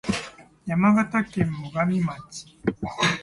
[0.65, 2.57] 山形県最上町